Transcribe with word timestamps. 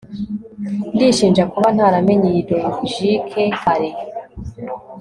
ndishinja 0.93 1.43
kuba 1.51 1.67
ntaramenye 1.75 2.27
iyi 2.31 2.41
logique 2.63 3.43
kare 3.61 3.89